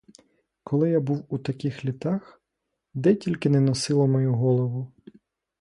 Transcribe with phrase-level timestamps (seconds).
[0.63, 2.41] Коли я був у таких літах,
[2.93, 4.91] де тільки не носило мою голову!